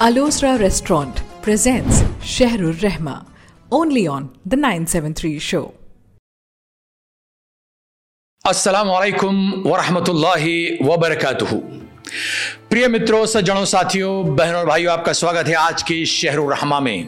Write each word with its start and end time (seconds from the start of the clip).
Alosra 0.00 0.56
شہر 2.24 2.62
الرحما 2.62 3.12
only 3.68 4.06
on 4.08 4.26
the 4.44 4.56
nine 4.56 4.84
seven 4.86 5.12
three 5.12 5.38
show 5.38 5.64
السلام 8.44 8.90
علیکم 8.90 9.66
ورحمۃ 9.66 10.08
اللہ 10.08 10.46
وبرکاتہ 10.86 11.54
پریہ 12.68 12.86
متروں 12.86 13.24
سجنوں 13.26 13.64
ساتھیوں 13.64 14.22
بہنوں 14.28 14.58
اور 14.58 14.66
بھائیوں 14.66 14.92
آپ 14.92 15.04
کا 15.04 15.12
سواگت 15.12 15.48
ہے 15.48 15.54
آج 15.54 15.84
کے 15.84 16.04
شہر 16.04 16.38
الرحمہ 16.38 16.78
میں 16.80 17.02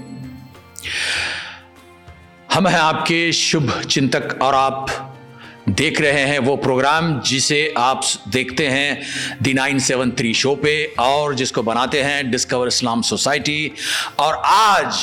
ہم 2.56 2.66
ہیں 2.66 2.78
آپ 2.78 3.06
کے 3.06 3.30
شبھ 3.36 3.70
چنتک 3.88 4.34
اور 4.42 4.54
آپ 4.54 4.90
دیکھ 5.78 6.00
رہے 6.02 6.26
ہیں 6.26 6.38
وہ 6.38 6.56
پروگرام 6.56 7.18
جسے 7.24 7.68
آپ 7.74 8.04
دیکھتے 8.32 8.68
ہیں 8.70 8.94
the 9.44 9.52
nine 9.52 9.78
seven 9.78 10.10
three 10.10 10.32
show 10.32 10.54
پہ 10.54 10.86
اور 10.96 11.32
جس 11.32 11.52
کو 11.52 11.62
بناتے 11.62 12.02
ہیں 12.04 12.22
ڈسکور 12.22 12.66
اسلام 12.66 13.02
سوسائٹی 13.02 13.68
اور 14.16 14.34
آج 14.42 14.98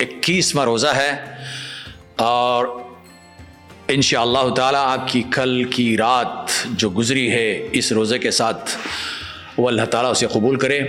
اکیسواں 0.00 0.64
روزہ 0.64 0.94
ہے 0.96 1.10
اور 2.16 2.66
ان 3.88 4.02
شاء 4.02 4.20
اللہ 4.20 4.54
تعالیٰ 4.54 4.84
آپ 4.86 5.08
کی 5.08 5.22
کل 5.30 5.64
کی 5.64 5.96
رات 5.96 6.50
جو 6.70 6.90
گزری 6.90 7.30
ہے 7.32 7.68
اس 7.72 7.92
روزے 7.92 8.18
کے 8.18 8.30
ساتھ 8.30 8.70
وہ 9.56 9.68
اللہ 9.68 9.84
تعالیٰ 9.84 10.10
اسے 10.10 10.26
قبول 10.26 10.56
کرے 10.56 10.80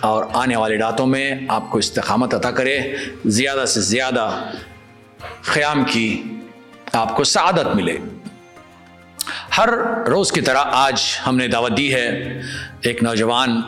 اور 0.00 0.24
آنے 0.32 0.56
والے 0.56 0.76
راتوں 0.78 1.06
میں 1.06 1.30
آپ 1.48 1.70
کو 1.70 1.78
استقامت 1.78 2.34
عطا 2.34 2.50
کرے 2.50 2.78
زیادہ 3.24 3.64
سے 3.64 3.80
زیادہ 3.80 4.30
قیام 5.52 5.84
کی 5.84 6.22
آپ 6.92 7.16
کو 7.16 7.24
سعادت 7.24 7.66
ملے۔ 7.74 7.98
ہر 9.58 9.68
روز 10.06 10.32
کی 10.32 10.40
طرح 10.40 10.58
آج 10.58 11.02
ہم 11.26 11.36
نے 11.36 11.48
دعوت 11.48 11.76
دی 11.76 11.94
ہے 11.94 12.40
ایک 12.80 13.02
نوجوان 13.02 13.62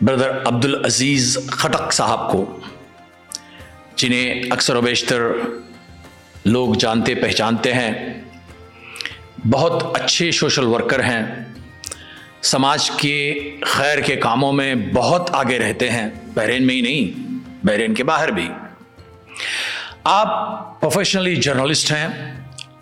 بردر 0.00 0.46
عبد 0.46 0.64
العزیز 0.64 1.38
خٹک 1.50 1.92
صاحب 1.92 2.32
کو، 2.32 2.60
جنہیں 3.96 4.42
اکثر 4.50 4.76
و 4.76 4.80
بیشتر 4.80 5.28
لوگ 6.44 6.74
جانتے 6.74 7.14
پہچانتے 7.14 7.74
ہیں۔ 7.74 8.20
بہت 9.50 10.00
اچھے 10.00 10.30
سوشل 10.30 10.64
ورکر 10.64 11.04
ہیں۔ 11.04 11.24
سماج 12.42 12.90
کے 12.90 13.50
خیر 13.62 13.98
کے 13.98 14.16
کاموں 14.16 14.52
میں 14.52 14.74
بہت 14.74 15.30
آگے 15.32 15.58
رہتے 15.58 15.90
ہیں، 15.90 16.10
بحرین 16.34 16.66
میں 16.66 16.74
ہی 16.74 16.80
نہیں، 16.80 17.22
بحرین 17.64 17.94
کے 17.94 18.04
باہر 18.04 18.30
بھی۔ 18.30 18.48
آپ 20.04 20.80
پروفیشنلی 20.80 21.36
جرنلسٹ 21.36 21.92
ہیں، 21.92 22.34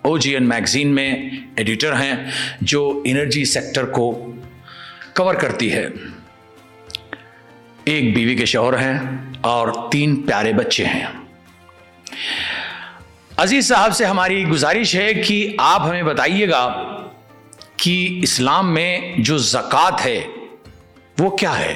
او 0.03 0.19
جی 0.19 0.35
این 0.35 0.49
میگزین 0.49 0.95
میں 0.95 1.31
ایڈیٹر 1.57 1.93
ہیں، 1.93 2.15
جو 2.61 3.03
انرجی 3.05 3.45
سیکٹر 3.45 3.85
کو 3.85 4.33
کور 5.17 5.35
کرتی 5.35 5.73
ہے۔ 5.73 5.89
ایک 7.85 8.15
بیوی 8.15 8.35
کے 8.35 8.45
شوہر 8.45 8.79
ہیں 8.79 8.99
اور 9.41 9.91
تین 9.93 10.23
پیارے 10.23 10.53
بچے 10.53 10.85
ہیں۔ 10.85 11.07
عزیز 13.37 13.69
صاحب 13.69 13.93
سے 13.95 14.05
ہماری 14.05 14.45
گزارش 14.45 14.95
ہے 14.95 15.15
کہ 15.15 15.57
آپ 15.59 15.81
ہمیں 15.81 16.03
بتائیے 16.03 16.49
گا 16.49 16.85
کہ 17.77 18.21
اسلام 18.23 18.75
میں 18.75 19.01
جو 19.19 19.39
زکوٰۃ 19.39 19.97
ہے، 20.05 20.21
وہ 21.19 21.37
کیا 21.37 21.59
ہے؟ 21.59 21.75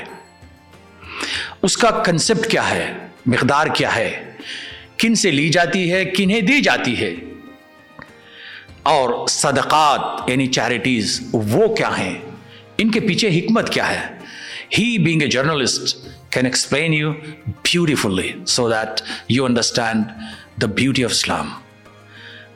اس 1.63 1.77
کا 1.77 1.91
کنسپٹ 1.91 2.51
کیا 2.51 2.71
ہے؟ 2.71 2.93
مقدار 3.27 3.67
کیا 3.67 3.97
ہے؟ 3.97 4.34
کن 5.05 5.15
سے 5.15 5.31
لی 5.31 5.49
جاتی 5.49 5.93
ہے 5.93 6.05
کنہیں 6.05 6.41
دی 6.41 6.61
جاتی 6.61 6.99
ہے۔ 6.99 7.15
اور 8.83 9.27
صدقات 9.27 10.31
یعنی 10.31 10.47
چیریٹیز 10.47 11.21
وہ 11.33 11.75
کیا 11.75 11.99
ہیں؟ 11.99 12.19
ان 12.79 12.91
کے 12.91 13.01
پیچھے 13.01 13.29
حکمت 13.29 13.71
کیا 13.71 13.91
ہے؟ 13.91 14.19
He 14.79 14.99
being 14.99 15.23
a 15.23 15.29
journalist 15.29 15.97
can 16.31 16.45
explain 16.45 16.95
you 16.95 17.13
beautifully 17.47 18.33
so 18.47 18.71
that 18.71 19.01
you 19.29 19.45
understand 19.45 20.05
the 20.63 20.67
beauty 20.67 21.05
of 21.05 21.11
Islam 21.11 21.49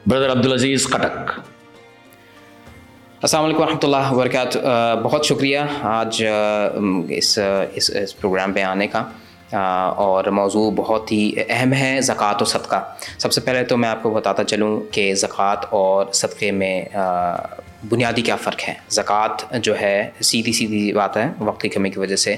brother 0.07 0.31
Abdulaziz 0.31 0.87
Khattak 0.87 1.39
السلام 3.21 3.45
علیکم 3.45 3.61
ورحمۃ 3.61 3.83
اللہ 3.83 4.11
وبرکاتہ 4.11 5.01
بہت 5.03 5.25
شکریہ 5.25 5.59
آج 5.81 6.25
uh, 6.25 6.77
uh, 6.77 7.05
اس 7.09 7.39
اس, 7.73 7.91
اس 8.03 8.19
پروگرام 8.19 8.53
پہ 8.53 8.61
آنے 8.61 8.87
کا۔ 8.87 9.09
اور 9.51 10.23
موضوع 10.25 10.71
بہت 10.75 11.11
ہی 11.11 11.31
اہم 11.49 11.73
ہے، 11.73 12.01
زکوٰۃ 12.01 12.41
و 12.41 12.45
صدقہ۔ 12.45 12.93
سب 13.17 13.31
سے 13.31 13.41
پہلے 13.41 13.63
تو 13.63 13.77
میں 13.77 13.89
آپ 13.89 14.03
کو 14.03 14.09
بتاتا 14.09 14.43
چلوں 14.43 14.81
کہ 14.91 15.13
زکوٰۃ 15.13 15.65
اور 15.69 16.05
صدقے 16.13 16.51
میں 16.51 16.85
بنیادی 17.89 18.21
کیا 18.21 18.35
فرق 18.35 18.69
ہے؟ 18.69 18.73
زکوٰۃ 18.89 19.59
جو 19.61 19.79
ہے، 19.81 20.09
سیدھی 20.21 20.51
سیدھی 20.51 20.93
بات 20.93 21.17
ہے، 21.17 21.29
وقت 21.39 21.61
کی 21.61 21.69
کمی 21.69 21.89
کی 21.89 21.99
وجہ 21.99 22.15
سے۔ 22.15 22.35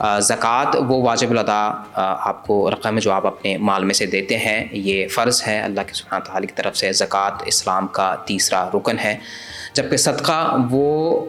زکوٰۃ 0.00 0.74
وہ 0.88 1.02
واجب 1.02 1.30
الدا 1.30 1.60
آپ 1.94 2.46
کو 2.46 2.70
رقم 2.70 2.98
جو 2.98 3.12
آپ 3.12 3.26
اپنے 3.26 3.56
مال 3.58 3.84
میں 3.84 3.94
سے 3.94 4.06
دیتے 4.06 4.38
ہیں۔ 4.38 4.64
یہ 4.72 5.06
فرض 5.08 5.42
ہے، 5.46 5.60
اللہ 5.60 5.80
کے 5.86 5.94
سبحانہ 5.94 6.24
تعالی 6.24 6.46
کی 6.46 6.52
طرف 6.56 6.76
سے 6.76 6.92
زکوٰۃ 6.92 7.42
اسلام 7.46 7.86
کا 7.98 8.14
تیسرا 8.26 8.64
رکن 8.74 8.98
ہے۔ 8.98 9.18
جبکہ 9.74 9.96
صدقہ 9.96 10.56
وہ 10.70 11.24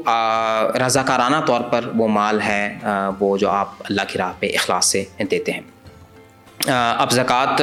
رضاکارانہ 0.85 1.37
طور 1.45 1.61
پر 1.71 1.89
وہ 1.97 2.07
مال 2.07 2.41
ہے 2.41 2.77
وہ 3.19 3.37
جو 3.37 3.49
آپ 3.49 3.69
اللہ 3.89 4.01
کی 4.09 4.19
راہ 4.19 4.33
پہ 4.39 4.47
اخلاص 4.55 4.91
سے 4.91 5.03
دیتے 5.31 5.51
ہیں۔ 5.51 5.61
اب 6.97 7.11
زکوٰۃ 7.11 7.61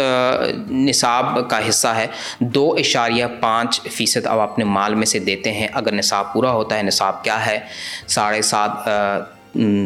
نصاب 0.70 1.38
کا 1.50 1.58
حصہ 1.68 1.88
ہے۔ 1.88 2.06
دو 2.40 2.72
اشاریہ 2.78 3.26
پانچ 3.40 3.80
فیصد 3.92 4.26
اب 4.26 4.40
اپنے 4.40 4.64
مال 4.64 4.94
میں 4.94 5.06
سے 5.06 5.18
دیتے 5.18 5.52
ہیں۔ 5.52 5.68
اگر 5.72 5.92
نصاب 5.92 6.32
پورا 6.32 6.50
ہوتا 6.52 6.76
ہے، 6.76 6.82
نصاب 6.82 7.22
کیا 7.24 7.44
ہے؟ 7.46 7.58
ساڑھے 8.08 8.42
سات 8.42 8.88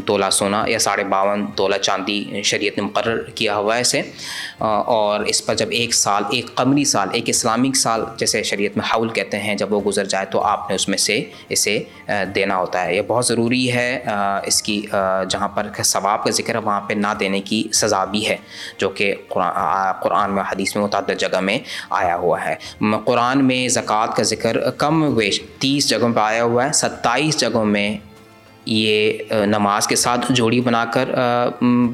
تولہ 0.06 0.30
سونا 0.32 0.62
یا 0.66 0.78
ساڑھے 0.78 1.04
باون 1.04 1.44
تولہ 1.56 1.76
چاندی 1.76 2.42
شریعت 2.44 2.78
نے 2.78 2.84
مقرر 2.84 3.22
کیا 3.34 3.56
ہوا 3.56 3.76
ہے 3.76 3.80
اسے۔ 3.80 4.02
اور 4.60 5.24
اس 5.26 5.44
پر 5.46 5.54
جب 5.54 5.66
ایک 5.70 5.94
سال، 5.94 6.22
ایک 6.30 6.54
قمری 6.54 6.84
سال، 6.84 7.08
ایک 7.12 7.28
اسلامک 7.28 7.76
سال 7.76 8.04
جیسے 8.18 8.42
شریعت 8.42 8.76
میں 8.76 8.84
حول 8.86 9.08
کہتے 9.08 9.38
ہیں، 9.38 9.54
جب 9.54 9.72
وہ 9.72 9.80
گزر 9.86 10.04
جائے 10.04 10.26
تو 10.30 10.40
آپ 10.42 10.68
نے 10.68 10.74
اس 10.74 10.88
میں 10.88 10.98
سے 10.98 11.22
اسے 11.48 11.78
دینا 12.34 12.56
ہوتا 12.56 12.84
ہے۔ 12.84 12.94
یہ 12.96 13.02
بہت 13.06 13.26
ضروری 13.26 13.72
ہے 13.72 14.02
اس 14.46 14.62
کی 14.62 14.80
جہاں 15.30 15.48
پر 15.48 15.66
ثواب 15.84 16.24
کا 16.24 16.30
ذکر 16.30 16.54
ہے، 16.54 16.60
وہاں 16.60 16.80
پہ 16.80 16.94
نہ 16.94 17.14
دینے 17.20 17.40
کی 17.40 17.62
سزا 17.72 18.04
بھی 18.04 18.28
ہے، 18.28 18.36
جو 18.78 18.88
کہ 18.88 19.14
قرآن 19.28 20.34
میں، 20.34 20.42
حدیث 20.52 20.76
میں 20.76 20.84
متعدد 20.84 21.18
جگہ 21.18 21.40
میں 21.40 21.58
آیا 21.90 22.16
ہوا 22.16 22.44
ہے۔ 22.44 22.54
قرآن 23.04 23.44
میں 23.44 23.66
زکوٰۃ 23.68 24.16
کا 24.16 24.22
ذکر 24.22 24.70
کم 24.70 25.02
ویش، 25.16 25.40
تیس 25.58 25.88
جگہوں 25.88 26.12
پہ 26.14 26.20
آیا 26.20 26.44
ہوا 26.44 26.66
ہے، 26.66 26.72
ستائیس 26.72 27.36
جگہوں 27.36 27.64
میں 27.64 27.96
یہ 28.66 29.12
نماز 29.30 29.86
کے 29.86 29.96
ساتھ 29.96 30.32
جوڑی 30.32 30.60
بنا 30.60 30.84
کر 30.84 31.08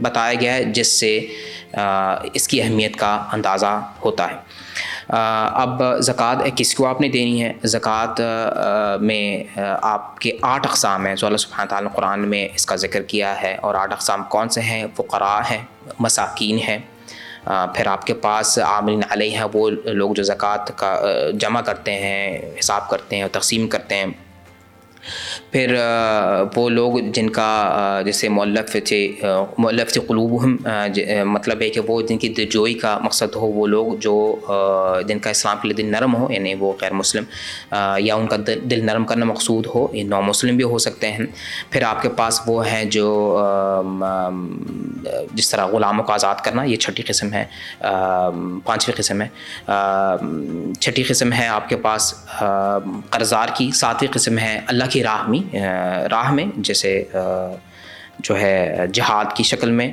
بتایا 0.03 0.35
گیا 0.41 0.55
ہے، 0.55 0.65
جس 0.65 1.01
سے 1.01 1.27
اس 2.35 2.49
کی 2.49 2.63
اہمیت 2.63 2.97
کا 2.97 3.25
اندازہ 3.33 3.81
ہوتا 4.05 4.31
ہے۔ 4.31 4.37
اب 5.53 5.83
زکوٰۃ 6.01 6.37
کس 6.57 6.75
کو 6.75 6.87
آپ 6.87 7.01
نے 7.01 7.09
دینی 7.09 7.43
ہے؟ 7.43 7.53
زکوٰۃ 7.65 8.21
میں 9.01 9.45
آپ 9.83 10.19
کے 10.19 10.31
آٹھ 10.43 10.67
اقسام 10.67 11.07
ہیں۔ 11.07 11.17
جو 11.17 11.27
اللہ 11.27 11.37
سبحانہ 11.37 11.69
تعالیٰ 11.69 11.93
قرآن 11.93 12.29
میں 12.29 12.49
اس 12.55 12.67
کا 12.67 12.77
ذکر 12.77 13.03
کیا 13.03 13.43
ہے۔ 13.43 13.57
اور 13.61 13.75
آٹھ 13.75 13.93
اقسام 13.93 14.25
کون 14.25 14.49
سے 14.49 14.61
ہیں؟ 14.61 14.87
فقراء 14.97 15.41
ہیں، 15.51 15.63
مساکین 15.99 16.59
ہیں۔ 16.59 16.79
پھر 17.75 17.87
آپ 17.87 18.07
کے 18.07 18.15
پاس 18.15 18.59
عاملین 18.59 19.01
علیہ 19.11 19.31
ہیں، 19.31 19.47
وہ 19.53 19.71
لوگ 19.71 20.13
جو 20.13 20.23
زکوٰۃ 20.23 20.65
کا 20.77 21.01
جمع 21.35 21.61
کرتے 21.61 21.93
ہیں، 21.93 22.39
حساب 22.61 22.89
کرتے 22.89 23.17
ہیں 23.17 23.23
اور 23.23 23.31
تقسیم 23.31 23.69
کرتے 23.69 23.95
ہیں۔ 23.95 24.07
پھر 25.53 25.75
وہ 26.57 26.69
لوگ 26.71 26.99
جن 27.15 27.29
کا 27.31 28.01
جیسے 28.05 28.29
مولف 28.29 28.77
تھے 28.87 29.01
مولف 29.59 29.93
قلوب 30.07 30.43
ہم 30.45 30.57
مطلب 31.33 31.61
ہے 31.61 31.69
کہ 31.71 31.81
وہ 31.87 32.01
جن 32.09 32.19
کی 32.19 32.29
دلجوئی 32.29 32.75
کا 32.75 32.97
مقصد 33.03 33.37
ہو، 33.37 33.47
وہ 33.47 33.67
لوگ 33.67 33.95
جو 34.01 34.15
جن 35.09 35.19
کا 35.19 35.31
اسلام 35.31 35.57
کے 35.63 35.69
لیے 35.69 35.83
دل 35.83 35.91
نرم 35.93 36.15
ہو 36.17 36.27
یعنی 36.33 36.55
وہ 36.59 36.73
غیر 36.81 36.93
مسلم 36.93 37.25
یا 37.99 38.15
ان 38.15 38.27
کا 38.27 38.37
دل 38.47 38.85
نرم 38.87 39.05
کرنا 39.05 39.25
مقصود 39.27 39.67
ہو، 39.75 39.87
یہ 39.93 40.05
نو 40.05 40.21
مسلم 40.23 40.57
بھی 40.57 40.65
ہو 40.65 40.79
سکتے 40.79 41.13
ہیں۔ 41.13 41.27
پھر 41.71 41.83
آپ 41.83 42.03
کے 42.03 42.09
پاس 42.17 42.41
وہ 42.47 42.67
ہیں 42.67 42.85
جو 42.97 43.11
جس 45.35 45.51
طرح 45.51 45.67
غلاموں 45.67 46.05
کو 46.05 46.13
آزاد 46.13 46.45
کرنا، 46.45 46.63
یہ 46.63 46.77
چھٹی 46.77 47.03
قسم 47.03 47.33
ہے 47.33 47.45
پانچویں 47.81 48.97
قسم 48.97 49.23
ہے۔ 49.23 49.29
چھٹی 50.81 51.03
قسم 51.03 51.33
ہے 51.33 51.47
آپ 51.49 51.69
کے 51.69 51.77
پاس 51.77 52.13
قرضار 53.11 53.49
کی، 53.55 53.71
ساتویں 53.75 54.13
قسم 54.13 54.39
ہے 54.39 54.59
اللہ 54.67 54.85
کی 54.91 55.03
راہ 55.05 55.29
میں۔ 55.29 55.42
راہ 56.11 56.31
میں، 56.33 56.45
جیسے 56.57 57.03
جو 58.19 58.39
ہے، 58.41 58.87
جہاد 58.93 59.37
کی 59.37 59.43
شکل 59.43 59.71
میں 59.71 59.91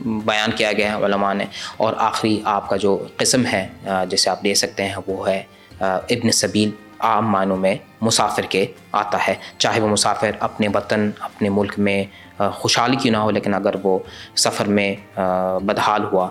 بیان 0.00 0.50
کیا 0.56 0.72
گیا 0.72 0.96
ہے 0.96 1.04
علماء 1.04 1.32
نے۔ 1.34 1.44
اور 1.76 1.94
آخری 1.98 2.40
آپ 2.44 2.68
کا 2.68 2.76
جو 2.76 2.96
قسم 3.16 3.46
ہے 3.52 3.66
جیسے 4.08 4.30
آپ 4.30 4.42
دے 4.44 4.54
سکتے 4.54 4.84
ہیں، 4.84 4.96
وہ 5.06 5.28
ہے 5.28 5.42
ابن 5.80 6.30
سبیل، 6.30 6.70
عام 6.98 7.30
معنوں 7.30 7.56
میں 7.56 7.74
مسافر 8.00 8.42
کے 8.50 8.66
آتا 8.92 9.26
ہے۔ 9.28 9.34
چاہے 9.58 9.80
وہ 9.80 9.88
مسافر 9.88 10.30
اپنے 10.40 10.68
وطن، 10.74 11.10
اپنے 11.20 11.48
ملک 11.48 11.78
میں 11.78 12.04
خوشحالی 12.52 12.96
کیوں 12.96 13.12
نہ 13.12 13.18
ہو، 13.18 13.30
لیکن 13.30 13.54
اگر 13.54 13.74
وہ 13.82 13.98
سفر 14.36 14.68
میں 14.68 14.94
بدحال 15.66 16.04
ہوا 16.12 16.28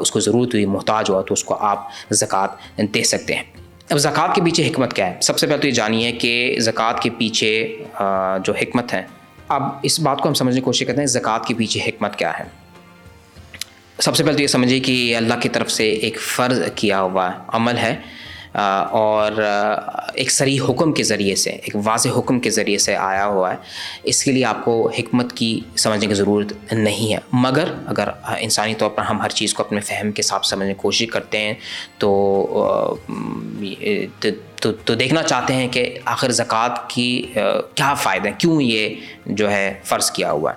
اس 0.00 0.10
کو 0.10 0.20
ضرورت 0.20 0.54
ہوئی، 0.54 0.66
محتاج 0.66 1.10
ہوا، 1.10 1.20
تو 1.22 1.34
اس 1.34 1.44
کو 1.44 1.56
آپ 1.60 1.88
زکوٰۃ 2.10 2.82
دے 2.94 3.02
سکتے 3.02 3.34
ہیں۔ 3.34 3.42
اب 3.90 3.98
زکوٰۃ 3.98 4.34
کے 4.34 4.40
پیچھے 4.44 4.66
حکمت 4.68 4.92
کیا 4.94 5.06
ہے؟ 5.06 5.16
سب 5.22 5.38
سے 5.38 5.46
پہلے 5.46 5.60
تو 5.60 5.66
یہ 5.66 5.72
جانیے 5.72 6.10
کہ 6.12 6.56
زکوٰۃ 6.60 7.00
کے 7.02 7.10
پیچھے 7.18 7.52
جو 8.44 8.52
حکمت 8.60 8.92
ہے، 8.94 9.02
اب 9.48 9.62
اس 9.82 9.98
بات 10.00 10.18
کو 10.18 10.28
ہم 10.28 10.34
سمجھنے 10.34 10.60
کی 10.60 10.64
کوشش 10.64 10.86
کرتے 10.86 11.00
ہیں، 11.00 11.06
زکوٰۃ 11.06 11.46
کے 11.46 11.54
پیچھے 11.58 11.80
حکمت 11.86 12.16
کیا 12.18 12.30
ہے؟ 12.38 12.44
سب 13.98 14.16
سے 14.16 14.24
پہلے 14.24 14.36
تو 14.36 14.42
یہ 14.42 14.46
سمجھیے 14.48 14.78
کہ 14.80 15.16
اللہ 15.16 15.40
کی 15.40 15.48
طرف 15.48 15.70
سے 15.70 15.88
ایک 15.90 16.20
فرض 16.20 16.60
کیا 16.74 17.00
ہوا 17.00 17.30
عمل 17.48 17.78
ہے۔ 17.78 17.94
اور 18.52 19.32
ایک 20.14 20.30
سری 20.30 20.58
حکم 20.60 20.92
کے 20.92 21.02
ذریعے 21.02 21.34
سے، 21.36 21.50
ایک 21.50 21.76
واضح 21.84 22.08
حکم 22.18 22.40
کے 22.40 22.50
ذریعے 22.50 22.78
سے 22.78 22.96
آیا 22.96 23.26
ہوا 23.26 23.50
ہے۔ 23.50 23.56
اس 24.02 24.22
کے 24.24 24.32
لیے 24.32 24.44
آپ 24.44 24.64
کو 24.64 24.90
حکمت 24.98 25.32
کی 25.32 25.60
سمجھنے 25.76 26.06
کی 26.06 26.14
ضرورت 26.14 26.52
نہیں 26.72 27.12
ہے۔ 27.12 27.18
مگر 27.32 27.72
اگر 27.86 28.08
انسانی 28.38 28.74
طور 28.74 28.90
پر 28.90 29.02
ہم 29.02 29.20
ہر 29.22 29.30
چیز 29.30 29.54
کو 29.54 29.62
اپنے 29.62 29.80
فہم 29.80 30.10
کے 30.12 30.22
ساتھ 30.22 30.46
سمجھنے 30.46 30.72
کی 30.74 30.80
کوشش 30.80 31.06
کرتے 31.12 31.38
ہیں، 31.38 31.54
تو 31.98 32.96
تو 34.82 34.94
دیکھنا 34.94 35.22
چاہتے 35.22 35.54
ہیں 35.54 35.68
کہ 35.68 35.98
آخر 36.04 36.30
زکوٰۃ 36.30 36.88
کی 36.88 37.22
کیا 37.74 37.92
فائدہ 37.94 38.28
ہیں 38.28 38.38
کیوں 38.38 38.60
یہ 38.62 38.94
جو 39.26 39.50
ہے 39.50 39.72
فرض 39.84 40.10
کیا 40.10 40.32
ہوا 40.32 40.52
ہے۔ 40.52 40.56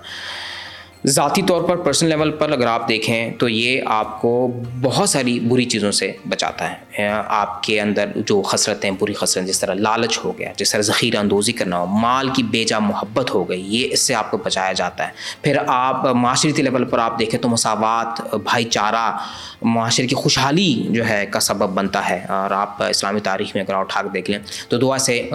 ذاتی 1.06 1.42
طور 1.42 1.62
پر 1.62 1.76
پرسنل 1.76 2.08
لیول 2.08 2.30
پر 2.30 2.50
اگر 2.50 2.66
آپ 2.66 2.88
دیکھیں 2.88 3.30
تو 3.30 3.48
یہ 3.48 3.80
آپ 3.86 4.20
کو 4.20 4.60
بہت 4.80 5.08
ساری 5.08 5.40
بری 5.40 5.64
چیزوں 5.64 5.92
سے 5.92 6.12
بچاتا 6.28 6.70
ہے۔ 6.70 7.08
آپ 7.28 7.62
کے 7.62 7.80
اندر 7.80 8.10
جو 8.16 8.42
خسرتیں، 8.42 8.90
بری 8.90 9.12
خسرت 9.12 9.44
جس 9.44 9.60
طرح 9.60 9.74
لالچ 9.74 10.18
ہو 10.24 10.38
گیا، 10.38 10.52
جس 10.56 10.70
طرح 10.70 10.80
ذخیرہ 10.80 11.16
اندوزی 11.16 11.52
کرنا 11.52 11.78
ہو، 11.78 11.86
مال 11.86 12.28
کی 12.28 12.42
بے 12.42 12.64
جا 12.64 12.78
محبت 12.78 13.34
ہو 13.34 13.48
گئی، 13.48 13.76
یہ 13.76 13.88
اس 13.92 14.00
سے 14.00 14.14
آپ 14.14 14.30
کو 14.30 14.36
بچایا 14.36 14.72
جاتا 14.72 15.06
ہے۔ 15.06 15.12
پھر 15.42 15.56
آپ 15.66 16.06
معاشرتی 16.06 16.62
لیول 16.62 16.84
پر 16.84 16.98
آپ 16.98 17.18
دیکھیں 17.18 17.40
تو 17.40 17.48
مساوات، 17.48 18.34
بھائی 18.34 18.64
چارہ، 18.64 19.18
معاشرے 19.62 20.06
کی 20.06 20.14
خوشحالی 20.14 20.86
جو 20.90 21.08
ہے 21.08 21.26
کا 21.26 21.40
سبب 21.40 21.68
بنتا 21.70 22.08
ہے۔ 22.08 22.24
اور 22.28 22.50
آپ 22.50 22.82
اسلامی 22.82 23.20
تاریخ 23.20 23.54
میں 23.54 23.62
اگر 23.62 23.74
اٹھا 23.74 24.02
کے 24.02 24.08
دیکھ 24.08 24.30
لیں 24.30 24.38
تو 24.68 24.76
دعا 24.76 24.98
سے 24.98 25.28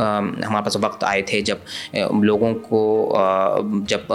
ہمارے 0.48 0.64
پاس 0.64 0.78
وقت 0.82 1.04
آئے 1.04 1.22
تھے 1.22 1.42
جب 1.42 1.58
لوگوں 2.22 2.54
کو 2.56 2.84
جب 3.88 4.14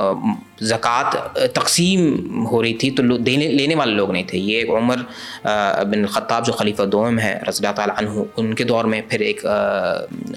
زکوٰۃ، 0.61 1.15
تقسیم 1.53 2.47
ہو 2.47 2.63
رہی 2.63 2.75
تھی 2.75 2.91
تو 2.91 3.03
دینے، 3.17 3.49
لینے 3.49 3.75
والے 3.75 3.95
لوگ 3.95 4.11
نہیں 4.11 4.23
تھے۔ 4.29 4.39
یہ 4.39 4.59
ایک 4.59 4.71
عمر 4.71 4.97
بن 5.45 5.99
الخطاب 5.99 6.47
جو 6.47 6.53
خلیفہ 6.53 6.83
دوم 6.83 7.19
ہے، 7.19 7.33
رضی 7.49 7.65
اللہ 7.65 7.75
تعالیٰ 7.77 7.97
عنہ، 7.99 8.23
ان 8.37 8.55
کے 8.55 8.65
دور 8.65 8.85
میں 8.85 9.01
پھر 9.09 9.21
ایک 9.21 9.45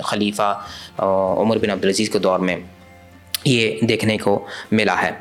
خلیفہ 0.06 0.54
عمر 0.98 1.58
بن 1.58 1.70
عبدالعزیز 1.70 2.10
کے 2.10 2.20
دور 2.20 2.40
میں 2.40 2.58
یہ 3.46 3.86
دیکھنے 3.88 4.18
کو 4.18 4.40
ملا 4.72 5.02
ہے۔ 5.02 5.12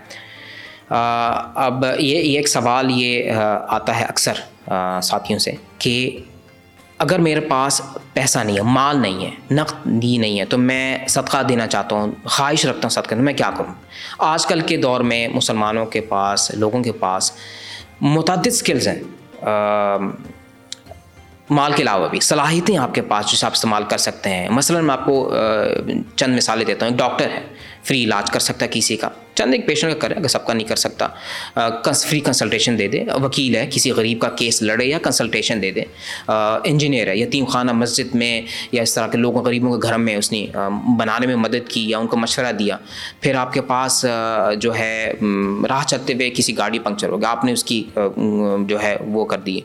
اب 0.90 1.84
یہ 1.99 2.37
ایک 2.37 2.49
سوال 2.49 2.90
یہ 2.90 3.31
آتا 3.32 3.99
ہے 4.00 4.04
اکثر 4.04 4.40
ساتھیوں 5.02 5.38
سے 5.38 5.52
کہ 5.78 5.96
اگر 6.98 7.19
میرے 7.19 7.40
پاس 7.40 7.81
پیسہ 8.12 8.38
نہیں 8.38 8.56
ہے، 8.56 8.62
مال 8.62 8.98
نہیں 8.98 9.25
ہے 9.25 9.31
نقدی 9.50 10.16
نہیں 10.19 10.40
ہے، 10.40 10.44
تو 10.44 10.58
میں 10.58 10.98
صدقہ 11.08 11.43
دینا 11.43 11.66
چاہتا 11.66 11.96
ہوں، 11.96 12.12
خواہش 12.25 12.66
رکھتا 12.66 12.82
ہوں 12.82 12.90
صدقہ 12.90 13.14
میں 13.14 13.34
کیا 13.34 13.50
کروں؟ 13.56 13.75
آج 14.19 14.46
کل 14.46 14.60
کے 14.60 14.76
دور 14.76 15.00
میں 15.00 15.28
مسلمانوں 15.28 15.87
کے 15.87 16.00
پاس، 16.00 16.50
لوگوں 16.50 16.82
کے 16.82 16.93
پاس 16.93 17.32
متعدد 18.00 18.50
سکلز 18.50 18.88
ہیں۔ 18.88 19.00
مال 21.50 21.72
کے 21.72 21.82
علاوہ 21.82 22.08
بھی 22.08 22.20
صلاحیتیں 22.20 22.76
آپ 22.78 22.94
کے 22.94 23.02
پاس 23.02 23.26
جسے 23.32 23.46
آپ 23.46 23.52
استعمال 23.52 23.84
کر 23.84 23.99
سکتے 23.99 24.31
ہیں۔ 24.31 24.49
مثلاً 24.49 24.84
میں 24.84 24.92
آپ 24.92 25.04
کو 25.04 25.34
چند 26.16 26.37
مثالیں 26.37 26.64
دیتا 26.64 26.87
ہوں، 26.87 26.92
ایک 26.92 26.99
ڈاکٹر 26.99 27.31
ہے، 27.31 27.40
فری 27.84 28.04
علاج 28.04 28.31
کر 28.31 28.40
سکتا 28.40 28.64
ہے 28.64 28.70
کسی 28.72 28.96
کا۔ 28.96 29.08
چند 29.37 29.55
ایک 29.55 29.67
پیشنٹ 29.67 29.93
کا 29.93 29.99
کرے، 29.99 30.15
اگر 30.15 30.29
سب 30.29 30.47
کا 30.47 30.53
نہیں 30.53 30.67
کر 30.69 30.77
سکتا 30.77 31.09
فری 31.93 32.21
کنسلٹیشن 32.21 32.79
دے 32.79 32.87
دے، 32.88 33.03
وکیل 33.23 33.56
ہے، 33.56 33.67
کسی 33.73 33.91
غریب 33.91 34.21
کا 34.21 34.29
کیس 34.38 34.61
لڑے 34.62 34.85
یا 34.85 34.99
کنسلٹیشن 35.05 35.62
دے 35.62 35.71
دے۔ 35.71 35.83
انجینئر 36.29 37.06
ہے 37.06 37.17
یتیم 37.17 37.44
خانہ 37.44 37.73
مسجد 37.73 38.15
میں 38.15 38.41
یا 38.73 38.83
اس 38.83 38.94
طرح 38.94 39.06
کے 39.06 39.19
لوگوں، 39.19 39.43
غریبوں 39.44 39.73
کے 39.73 39.88
گھر 39.88 39.97
میں 39.99 40.17
اس 40.17 40.33
نے 40.33 40.44
بنانے 40.99 41.27
میں 41.27 41.37
مدد 41.37 41.69
کی 41.69 41.88
یا 41.91 41.99
ان 41.99 42.06
کو 42.06 42.17
مشورہ 42.17 42.53
دیا۔ 42.59 42.77
پھر 43.21 43.35
آپ 43.35 43.53
کے 43.53 43.61
پاس 43.69 44.05
جو 44.61 44.75
ہے 44.75 45.12
راہ 45.69 45.85
چلتے 45.88 46.15
ہوئے 46.15 46.31
کسی 46.37 46.56
گاڑی 46.59 46.79
پنکچر 46.79 47.09
ہو 47.09 47.21
گیا، 47.21 47.31
آپ 47.31 47.44
نے 47.44 47.53
اس 47.53 47.65
کی 47.65 47.83
جو 48.69 48.83
ہے، 48.83 48.97
وہ 49.06 49.25
کر 49.27 49.41
دی 49.47 49.59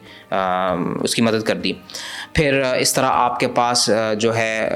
اس 1.03 1.15
کی 1.15 1.21
مدد 1.21 1.43
کر 1.47 1.57
دی۔ 1.63 1.73
پھر 2.33 2.61
اس 2.79 2.93
طرح 2.93 3.09
آپ 3.13 3.39
کے 3.39 3.47
پاس 3.55 3.89
جو 4.19 4.35
ہے، 4.35 4.69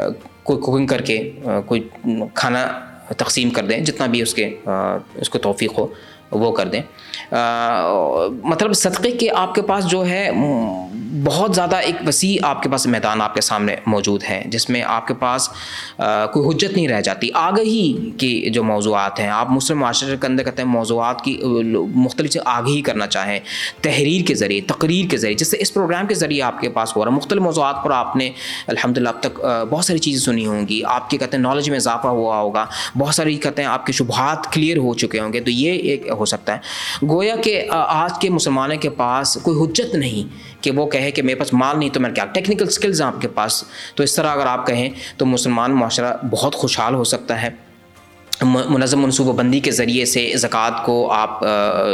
کوئی 0.43 0.59
کوکنگ 0.61 0.87
کر 0.87 1.01
کے 1.01 1.17
کوئی 1.65 1.87
کھانا 2.33 2.67
تقسیم 3.13 3.49
کر 3.49 3.65
دیں 3.65 3.79
جتنا 3.79 4.05
بھی 4.05 4.21
اس 4.21 4.33
کے 4.33 4.55
اس 5.15 5.29
کو 5.29 5.39
توفیق 5.39 5.77
ہو۔ 5.77 5.87
وہ 6.37 6.51
کر 6.51 6.67
دیں۔ 6.67 6.81
مطلب 8.43 8.73
صدقے 8.73 9.11
کے 9.11 9.27
آپ 9.35 9.55
کے 9.55 9.61
پاس 9.61 9.87
جو 9.87 10.05
ہے 10.05 10.29
بہت 11.23 11.55
زیادہ 11.55 11.75
ایک 11.75 11.95
وسیع 12.07 12.37
آپ 12.47 12.63
کے 12.63 12.69
پاس 12.69 12.85
میدان 12.87 13.21
آپ 13.21 13.35
کے 13.35 13.41
سامنے 13.41 13.75
موجود 13.85 14.23
ہے 14.29 14.41
جس 14.45 14.69
میں 14.69 14.81
آپ 14.85 15.07
کے 15.07 15.13
پاس 15.13 15.49
کوئی 16.33 16.47
حجت 16.47 16.75
نہیں 16.75 16.87
رہ 16.87 17.01
جاتی۔ 17.01 17.29
آگہی 17.33 18.09
کی 18.17 18.49
جو 18.49 18.63
موضوعات 18.63 19.19
ہیں، 19.19 19.29
آپ 19.29 19.49
مسلم 19.51 19.79
معاشرے 19.79 20.15
کے 20.21 20.27
اندر 20.27 20.43
کہتے 20.43 20.61
ہیں 20.61 20.69
موضوعات 20.69 21.21
کی 21.21 21.37
مختلف 21.95 22.29
چیز 22.31 22.41
آگہی 22.45 22.81
کرنا 22.81 23.07
چاہیں، 23.07 23.39
تحریر 23.81 24.25
کے 24.27 24.35
ذریعے، 24.35 24.61
تقریر 24.67 25.09
کے 25.09 25.17
ذریعے، 25.17 25.35
جس 25.35 25.51
سے 25.51 25.57
اس 25.59 25.73
پروگرام 25.73 26.07
کے 26.07 26.15
ذریعے 26.15 26.41
آپ 26.41 26.59
کے 26.61 26.69
پاس 26.69 26.95
ہو 26.95 27.05
رہا 27.05 27.11
ہے۔ 27.11 27.15
مختلف 27.17 27.41
موضوعات 27.41 27.83
پر 27.83 27.91
آپ 27.91 28.15
نے 28.15 28.29
الحمد 28.67 28.97
للہ 28.97 29.09
اب 29.09 29.19
تک 29.21 29.39
بہت 29.69 29.85
ساری 29.85 29.99
چیزیں 29.99 30.19
سنی 30.19 30.45
ہوں 30.45 30.67
گی۔ 30.67 30.81
آپ 30.85 31.09
کے 31.09 31.17
کہتے 31.17 31.37
ہیں 31.37 31.41
نالج 31.43 31.69
میں 31.69 31.77
اضافہ 31.77 32.07
ہوا 32.07 32.39
ہوگا۔ 32.39 32.65
بہت 32.97 33.15
ساری 33.15 33.35
کہتے 33.35 33.61
ہیں 33.61 33.69
آپ 33.69 33.85
کے 33.85 33.93
شبہات 33.93 34.51
کلیئر 34.53 34.77
ہو 34.77 34.93
چکے 34.93 35.19
ہوں 35.19 35.33
گے۔ 35.33 35.39
تو 35.39 35.51
یہ 35.51 35.71
ایک 35.71 36.07
ہو 36.25 36.37
سکتا 36.37 36.55
ہے۔ 36.55 36.59
گویا 37.07 37.35
کہ 37.35 37.65
آج 37.71 38.19
کے 38.19 38.29
مسلمانوں 38.29 38.77
کے 38.77 38.89
پاس 38.89 39.37
کوئی 39.43 39.57
حجت 39.61 39.95
نہیں 39.95 40.23
کہ 40.63 40.71
وہ 40.71 40.85
کہے 40.87 41.11
کہ 41.11 41.21
میرے 41.21 41.39
پاس 41.39 41.53
مال 41.53 41.79
نہیں 41.79 41.89
تو 41.89 41.99
میں 41.99 42.09
کیا 42.09 42.25
ٹیکنیکل 42.25 42.67
اسکلز 42.67 43.01
ہیں 43.01 43.07
آپ 43.07 43.21
کے 43.21 43.27
پاس۔ 43.27 43.63
تو 43.95 44.03
اس 44.03 44.15
طرح 44.15 44.27
اگر 44.27 44.45
آپ 44.45 44.67
کہیں 44.67 44.89
تو 45.17 45.25
مسلمان 45.25 45.71
معاشرہ 45.71 46.17
بہت 46.31 46.55
خوشحال 46.55 46.95
ہو 46.95 47.03
سکتا 47.03 47.41
ہے۔ 47.41 47.64
منظم 48.41 49.01
منصوبہ 49.01 49.33
بندی 49.33 49.59
کے 49.59 49.71
ذریعے 49.71 50.05
سے 50.05 50.31
زکوٰۃ 50.35 50.83
کو 50.85 51.11
آپ 51.11 51.39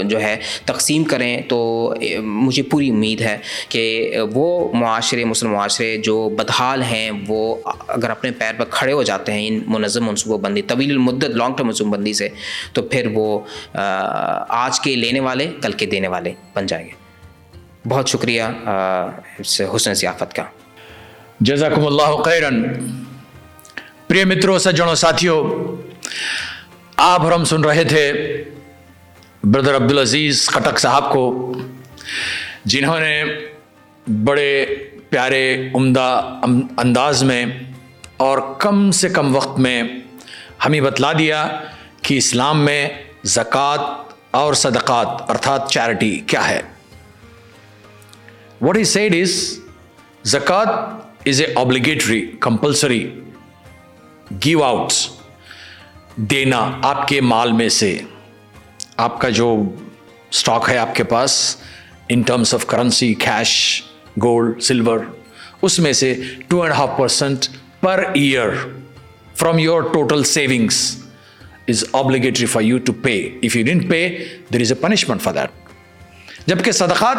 جو 0.06 0.22
ہے، 0.22 0.36
تقسیم 0.66 1.04
کریں 1.04 1.42
تو 1.48 1.94
مجھے 2.22 2.64
پوری 2.64 2.90
امید 2.90 3.22
ہے 3.22 3.38
کہ 3.70 4.16
وہ 4.34 4.74
معاشرے، 4.74 5.24
مسلم 5.26 5.52
معاشرے 5.52 5.98
جو 5.98 6.30
بدحال 6.30 6.82
ہیں، 6.82 7.12
وہ 7.28 7.56
اگر 7.88 8.10
اپنے 8.10 8.32
پیر 8.32 8.54
پر 8.58 8.66
کھڑے 8.70 8.94
ہو 8.94 9.04
جاتے 9.04 9.34
ہیں 9.34 9.48
ان 9.48 9.60
منظم 9.68 10.06
منصوبہ 10.06 10.38
بندی، 10.38 10.62
طویل 10.62 10.92
المدت 10.92 11.30
لانگ 11.30 11.54
ٹرم 11.56 11.68
منصوبہ 11.68 11.92
بندی 11.92 12.14
سے، 12.14 12.30
تو 12.74 12.82
پھر 12.82 13.08
وہ 13.14 13.40
آج 13.74 14.80
کے 14.80 14.96
لینے 14.96 15.20
والے، 15.20 15.48
کل 15.62 15.72
کے 15.72 15.86
دینے 15.86 16.08
والے 16.08 16.34
بن 16.54 16.66
جائیں 16.66 16.86
گے۔ 16.86 17.00
بہت 17.90 18.10
شکریہ 18.10 18.44
اس 19.40 19.62
حسن 19.76 19.94
ضیافت 19.94 20.36
کا۔ 20.36 20.44
جزاکم 21.40 21.86
اللہ 21.86 22.16
خیرن۔ 22.26 22.64
پریہ 24.08 24.26
متروں 24.26 24.58
سجنوں 24.60 24.96
ساتھیوں 24.96 25.40
آپ 26.98 27.22
اور 27.22 27.32
ہم 27.32 27.44
سن 27.44 27.64
رہے 27.64 27.84
تھے 27.84 28.12
بردر 29.44 29.76
عبدالعزیز 29.76 30.48
خٹک 30.50 30.80
صاحب 30.80 31.12
کو، 31.12 31.54
جنہوں 32.66 33.00
نے 33.00 33.24
بڑے 34.24 34.66
پیارے 35.10 35.70
عمدہ 35.74 36.40
انداز 36.78 37.24
میں 37.24 37.46
اور 38.18 38.38
کم 38.60 38.92
سے 38.92 39.10
کم 39.10 39.36
وقت 39.36 39.60
میں 39.60 39.84
ہمیں 40.66 40.82
بتلا 40.82 41.14
دیا 41.14 41.48
کہ 42.02 42.18
اسلام 42.18 42.66
میں 42.66 42.90
زکوٰۃ 43.24 43.78
اور 44.32 44.54
صدقات 44.54 45.08
ارتھات 45.30 45.72
چیریٹی 45.72 46.20
کیا 46.20 46.50
ہے۔ 46.50 46.62
واٹ 48.62 48.78
از 48.78 48.88
سیڈ 48.88 49.16
از 49.16 49.60
زکات 50.24 50.68
is 51.26 51.42
a 51.42 51.54
obligatory 51.56 52.32
compulsory 52.40 53.20
give 54.46 54.64
outs 54.64 55.10
دینا 56.16 56.80
آپ 56.82 57.08
کے 57.08 57.22
مال 57.22 57.52
میں 57.52 57.70
سے۔ 57.70 57.98
آپ 58.98 59.20
کا 59.22 59.30
جو 59.30 59.56
اسٹاک 60.32 60.70
ہے 60.70 60.78
آپ 60.78 60.96
کے 60.96 61.04
پاس 61.04 61.56
in 62.10 62.22
terms 62.22 62.54
of 62.54 62.66
currency 62.66 63.14
cash 63.14 63.84
gold 64.24 64.62
silver 64.62 65.00
اس 65.62 65.80
میں 65.80 65.94
سے 65.94 66.14
two 66.48 66.62
and 66.62 66.76
half 66.76 66.90
percent 66.98 67.46
per 67.82 68.04
year 68.14 68.50
from 69.36 69.60
your 69.60 69.82
total 69.82 70.24
savings 70.24 70.96
is 71.68 71.84
obligatory 71.94 72.46
for 72.46 72.62
you 72.62 72.78
to 72.78 72.94
pay 72.94 73.18
if 73.44 73.56
you 73.56 73.66
don't 73.66 73.90
pay 73.90 74.08
there 74.54 74.62
is 74.62 74.72
a 74.72 74.82
punishment 74.82 75.22
for 75.22 75.34
that 75.34 76.48
جبکہ 76.48 76.72
صدقات، 76.72 77.18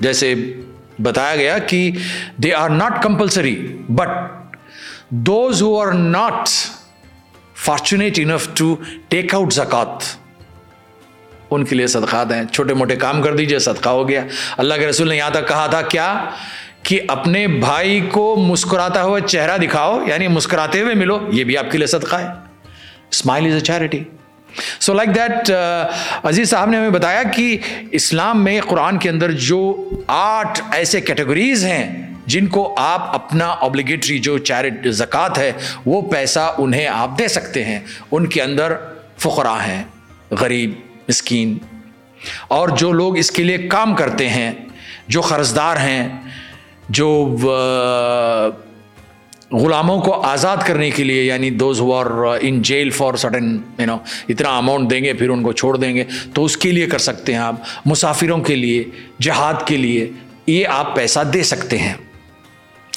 جیسے 0.00 0.34
بتایا 1.02 1.36
گیا 1.36 1.58
کہ 1.58 1.90
they 2.36 2.52
are 2.54 2.70
not 2.70 3.02
compulsory 3.02 3.56
but 3.88 4.08
those 5.10 5.62
who 5.62 5.78
are 5.80 5.92
not 5.92 6.48
fortunate 7.64 8.18
enough 8.18 8.48
to 8.54 8.76
take 9.08 9.34
out 9.34 9.52
zakat 9.52 10.02
ان 11.50 11.64
کے 11.64 11.76
لیے 11.76 11.86
صدقات 11.86 12.32
ہیں 12.32 12.44
چھوٹے 12.44 12.74
موٹے 12.74 12.96
کام 12.96 13.22
کر 13.22 13.36
دیجیے، 13.36 13.58
صدقہ 13.58 13.88
ہو 13.88 14.08
گیا۔ 14.08 14.24
اللہ 14.56 14.74
کے 14.74 14.86
رسول 14.86 15.08
نے 15.08 15.16
یہاں 15.16 15.30
تک 15.30 15.48
کہا 15.48 15.66
تھا، 15.66 15.82
کیا؟ 15.82 16.24
کہ 16.82 17.00
اپنے 17.08 17.46
بھائی 17.46 18.00
کو 18.00 18.36
مسکراتا 18.36 19.02
ہوا 19.02 19.20
چہرہ 19.20 19.58
دکھاؤ 19.58 20.00
یعنی 20.06 20.28
مسکراتے 20.28 20.80
ہوئے 20.80 20.94
ملو، 20.94 21.18
یہ 21.32 21.44
بھی 21.44 21.58
آپ 21.58 21.70
کے 21.70 21.78
لیے 21.78 21.86
صدقہ 21.86 22.16
ہے۔ 22.16 22.26
Smile 23.10 23.46
is 23.46 23.52
a 23.52 23.60
charity 23.60 24.04
so 24.80 24.94
like 24.94 25.14
that 25.14 25.50
Aziz 26.22 26.50
صاحب 26.50 26.70
نے 26.70 26.76
ہمیں 26.76 26.90
بتایا 26.90 27.22
کہ 27.22 27.58
اسلام 27.90 28.44
میں 28.44 28.60
قرآن 28.60 28.98
کے 28.98 29.08
اندر 29.10 29.30
جو 29.30 29.90
آٹھ 30.06 30.62
ایسے 30.72 31.00
کیٹیگریز 31.00 31.64
ہیں 31.64 32.14
جن 32.28 32.46
کو 32.46 32.74
آپ 32.78 33.14
اپنا 33.14 33.46
اوبلیگیٹری 33.46 34.18
جو 34.18 34.38
چیریٹ 34.38 34.86
زکوٰۃ 34.86 35.38
ہے، 35.38 35.52
وہ 35.86 36.02
پیسہ 36.02 36.54
انہیں 36.58 36.86
آپ 36.86 37.18
دے 37.18 37.28
سکتے 37.28 37.64
ہیں۔ 37.64 37.80
ان 38.10 38.26
کے 38.26 38.42
اندر 38.42 38.72
فقراء 39.18 39.66
ہیں، 39.66 39.84
غریب، 40.30 40.72
مسکین۔ 41.08 41.58
اور 42.48 42.68
جو 42.68 42.92
لوگ 42.92 43.18
اس 43.18 43.30
کے 43.30 43.42
لیے 43.42 43.58
کام 43.58 43.94
کرتے 43.94 44.28
ہیں، 44.28 44.52
جو 45.08 45.20
قرضدار 45.20 45.76
ہیں، 45.76 46.08
جو 46.88 47.36
غلاموں 49.52 50.00
کو 50.00 50.22
آزاد 50.22 50.56
کرنے 50.66 50.90
کے 50.90 51.04
لیے 51.04 51.24
یعنی 51.24 51.50
those 51.50 51.80
who 51.80 51.94
are 51.94 52.38
in 52.40 52.62
jail 52.62 52.90
for 52.90 53.14
sudden 53.14 53.58
you 53.78 53.86
know 53.86 53.96
اتنا 54.28 54.58
اماؤنٹ 54.58 54.90
دیں 54.90 55.04
گے، 55.04 55.12
پھر 55.12 55.28
ان 55.28 55.42
کو 55.42 55.52
چھوڑ 55.52 55.76
دیں 55.76 55.94
گے، 55.94 56.04
تو 56.34 56.44
اس 56.44 56.56
کے 56.56 56.72
لیے 56.72 56.86
کر 56.86 56.98
سکتے 56.98 57.32
ہیں 57.32 57.40
آپ۔ 57.40 57.54
مسافروں 57.84 58.38
کے 58.38 58.56
لیے، 58.56 58.84
جہاد 59.20 59.66
کے 59.66 59.76
لیے، 59.76 60.10
یہ 60.46 60.66
آپ 60.66 60.96
پیسہ 60.96 61.20
دے 61.20 61.42
سکتے 61.42 61.78
ہیں۔ 61.78 61.94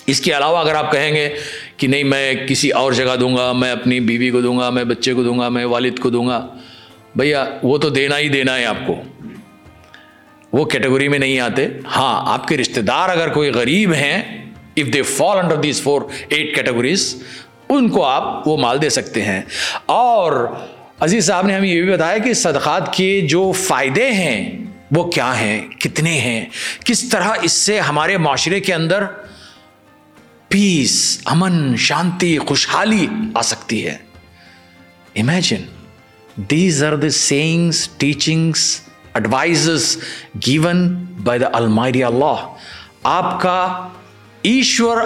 اس 0.05 0.21
کے 0.21 0.37
علاوہ 0.37 0.57
اگر 0.57 0.75
آپ 0.75 0.91
کہیں 0.91 1.15
گے 1.15 1.29
کہ 1.77 1.87
نہیں 1.87 2.03
میں 2.03 2.33
کسی 2.33 2.69
اور 2.69 2.91
جگہ 2.91 3.15
دوں 3.15 3.37
گا، 3.37 3.51
میں 3.51 3.71
اپنی 3.71 3.99
بیوی 3.99 4.29
کو 4.29 4.41
دوں 4.41 4.59
گا، 4.59 4.69
میں 4.69 4.83
بچے 4.83 5.13
کو 5.13 5.23
دوں 5.23 5.39
گا، 5.39 5.49
میں 5.49 5.65
والد 5.65 5.99
کو 5.99 6.09
دوں 6.09 6.27
گا، 6.27 6.47
بھیا 7.15 7.45
وہ 7.63 7.77
تو 7.77 7.89
دینا 7.89 8.17
ہی 8.17 8.29
دینا 8.29 8.55
ہے 8.55 8.65
آپ 8.65 8.87
کو۔ 8.87 8.95
وہ 10.53 10.65
کیٹیگری 10.65 11.07
میں 11.07 11.19
نہیں 11.19 11.39
آتے۔ 11.39 11.67
ہاں 11.95 12.33
آپ 12.33 12.47
کے 12.47 12.57
رشتے 12.57 12.81
دار 12.81 13.09
اگر 13.09 13.29
کوئی 13.29 13.49
غریب 13.49 13.93
ہیں 13.93 14.45
if 14.77 14.93
they 14.93 15.01
fall 15.01 15.39
under 15.39 15.55
these 15.55 15.81
four 15.81 16.01
eight 16.29 16.55
categories 16.55 17.23
ان 17.69 17.89
کو 17.89 18.05
آپ 18.05 18.47
وہ 18.47 18.57
مال 18.57 18.81
دے 18.81 18.89
سکتے 18.89 19.21
ہیں۔ 19.21 19.41
اور 19.85 20.47
عزیز 20.99 21.27
صاحب 21.27 21.45
نے 21.45 21.53
ہمیں 21.53 21.69
یہ 21.69 21.81
بھی 21.81 21.91
بتایا 21.91 22.17
کہ 22.17 22.33
صدقات 22.33 22.93
کے 22.93 23.21
جو 23.21 23.51
فائدے 23.51 24.11
ہیں، 24.11 24.51
وہ 24.91 25.03
کیا 25.03 25.39
ہیں؟ 25.39 25.67
کتنے 25.67 26.19
ہیں؟ 26.19 26.45
کس 26.85 27.09
طرح 27.09 27.27
اس 27.41 27.51
سے 27.51 27.79
ہمارے 27.79 28.17
معاشرے 28.17 28.59
کے 28.59 28.73
اندر 28.73 29.03
پیس 30.51 30.93
امن 31.25 31.75
شانتی 31.79 32.37
خوشحالی 32.39 33.05
آ 33.35 33.41
سکتی 33.41 33.85
ہے 33.87 33.95
imagine 35.15 35.63
these 36.49 36.83
are 36.83 36.95
the 36.95 37.09
sayings 37.09 37.87
teachings 37.97 38.65
advises 39.13 39.97
given 40.47 40.87
by 41.23 41.39
the 41.39 41.49
almighty 41.53 42.03
Allah 42.03 42.47
آپ 43.03 43.39
کا 43.41 43.87
ایشور 44.43 44.97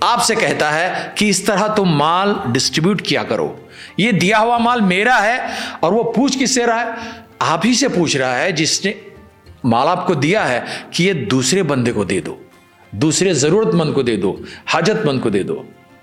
آپ 0.00 0.24
سے 0.24 0.34
کہتا 0.34 0.72
ہے 0.74 0.88
کہ 1.16 1.28
اس 1.30 1.42
طرح 1.42 1.66
تم 1.66 1.96
مال 1.96 2.32
ڈسٹریبیوٹ 2.52 3.02
کیا 3.02 3.22
کرو 3.22 3.54
یہ 3.96 4.12
دیا 4.12 4.40
ہوا 4.40 4.58
مال 4.58 4.80
میرا 4.84 5.22
ہے 5.22 5.36
اور 5.80 5.92
وہ 5.92 6.02
پوچھ 6.12 6.38
کس 6.38 6.54
سے 6.54 6.66
رہا 6.66 6.80
ہے 6.80 7.10
آپ 7.38 7.66
ہی 7.66 7.74
سے 7.74 7.88
پوچھ 7.88 8.16
رہا 8.16 8.38
ہے 8.38 8.52
جس 8.52 8.84
نے 8.84 8.92
مال 9.64 9.88
آپ 9.88 10.06
کو 10.06 10.14
دیا 10.14 10.48
ہے 10.48 10.60
کہ 10.90 11.02
یہ 11.02 11.26
دوسرے 11.26 11.62
بندے 11.62 11.92
کو 11.92 12.04
دے 12.04 12.20
دو 12.20 12.36
دوسرے 12.94 13.32
ضرورت 13.32 13.74
مند 13.74 13.94
کو 13.94 14.02
دے 14.02 14.16
دو 14.16 14.36
حاجت 14.66 15.06
مند 15.06 15.20
کو 15.20 15.28
دے 15.28 15.42
دو 15.42 15.62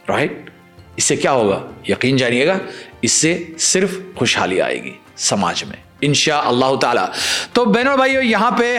رائٹ 0.10 0.50
اس 0.96 1.04
سے 1.04 1.16
کیا 1.16 1.32
ہوگا؟ 1.32 1.60
یقین 1.88 2.18
جانیے 2.18 2.48
گا، 2.48 2.58
اس 3.02 3.12
سے 3.12 3.44
صرف 3.60 4.00
خوشحالی 4.16 4.62
آئے 4.62 4.84
گی 4.84 4.94
سماج 5.18 5.64
میں 5.64 5.78
انشاء 6.02 6.42
اللہ 6.42 6.76
تعالی۔ 6.76 7.02
تو 7.54 7.66
بہنوں 7.66 7.98
بھائیو، 7.98 8.22
یہاں 8.22 8.52
پہ 8.52 8.78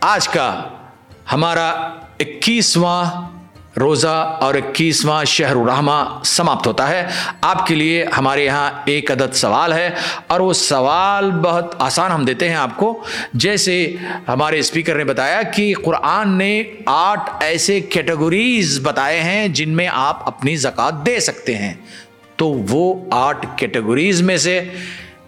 آج 0.00 0.28
کا 0.28 0.62
ہمارا 1.32 1.68
اکیسواں 2.20 3.04
روزہ 3.80 4.38
اور 4.40 4.54
اکیسواں 4.54 5.24
شہر 5.24 5.56
الرحمہ 5.56 6.22
سماپت 6.24 6.66
ہوتا 6.66 6.88
ہے۔ 6.88 7.06
آپ 7.40 7.66
کے 7.66 7.74
لیے 7.74 8.04
ہمارے 8.18 8.44
یہاں 8.44 8.70
ایک 8.84 9.10
عدد 9.10 9.34
سوال 9.34 9.72
ہے 9.72 9.90
اور 10.26 10.40
وہ 10.40 10.52
سوال 10.52 11.30
بہت 11.30 11.74
آسان 11.78 12.12
ہم 12.12 12.24
دیتے 12.24 12.48
ہیں 12.48 12.56
آپ 12.56 12.76
کو۔ 12.76 13.04
جیسے 13.32 13.96
ہمارے 14.28 14.58
اسپیکر 14.58 14.94
نے 14.94 15.04
بتایا 15.04 15.42
کہ 15.42 15.74
قرآن 15.84 16.38
نے 16.38 16.62
آٹھ 16.86 17.30
ایسے 17.40 17.80
کیٹیگریز 17.80 18.80
بتائے 18.82 19.20
ہیں 19.20 19.48
جن 19.48 19.68
میں 19.68 19.88
آپ 19.92 20.28
اپنی 20.28 20.56
زکوٰۃ 20.56 21.06
دے 21.06 21.20
سکتے 21.20 21.56
ہیں۔ 21.56 21.74
تو 22.36 22.46
وہ 22.48 23.04
آٹھ 23.10 23.46
کیٹیگریز 23.56 24.22
میں 24.22 24.36
سے 24.36 24.58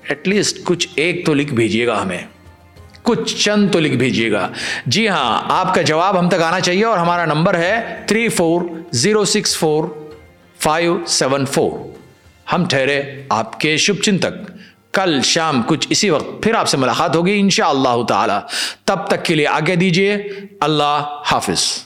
ایٹ 0.02 0.28
لیسٹ 0.28 0.58
کچھ 0.64 0.88
ایک 0.94 1.26
تو 1.26 1.34
لکھ 1.34 1.54
بھیجیے 1.54 1.86
گا 1.86 2.02
ہمیں۔ 2.02 2.18
کچھ 3.06 3.36
چند 3.36 3.72
تو 3.72 3.80
لکھ 3.80 3.96
بھیجیے 3.96 4.32
گا۔ 4.32 4.48
جی 4.86 5.08
ہاں 5.08 5.42
آپ 5.48 5.74
کا 5.74 5.82
جواب 5.82 6.18
ہم 6.18 6.28
تک 6.28 6.42
آنا 6.42 6.60
چاہیے 6.60 6.84
اور 6.84 6.98
ہمارا 6.98 7.24
نمبر 7.24 7.54
ہے 7.54 8.02
three 8.06 8.28
four 8.28 8.62
zero 8.92 9.24
six 9.24 9.56
four 9.56 9.84
five 10.62 10.98
seven 11.06 11.46
four. 11.46 11.88
ہم 12.52 12.64
ٹھہرے 12.64 13.22
آپ 13.28 13.60
کے 13.60 13.76
شبھ 13.76 14.02
چنتک 14.02 14.50
کل 14.92 15.20
شام 15.22 15.62
کچھ 15.66 15.86
اسی 15.90 16.10
وقت 16.10 16.42
پھر 16.42 16.54
آپ 16.54 16.68
سے 16.68 16.76
ملاقات 16.76 17.16
ہوگی 17.16 17.40
ان 17.40 17.50
شاء 17.50 17.66
اللہ 17.66 18.02
تعالی۔ 18.08 18.46
تب 18.84 19.06
تک 19.06 19.24
کے 19.24 19.34
لیے 19.34 19.46
آگے 19.46 19.76
دیجیے۔ 19.76 20.16
اللہ 20.60 21.20
حافظ۔ 21.26 21.85